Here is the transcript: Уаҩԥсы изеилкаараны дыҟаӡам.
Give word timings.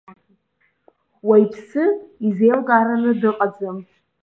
Уаҩԥсы 1.27 1.83
изеилкаараны 2.25 3.11
дыҟаӡам. 3.21 3.77